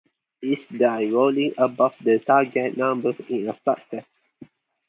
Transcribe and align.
Each 0.41 0.67
die 0.69 1.11
rolling 1.11 1.53
above 1.59 1.93
the 2.03 2.17
target 2.17 2.75
number 2.75 3.11
is 3.23 3.47
a 3.49 3.53
success. 3.63 4.03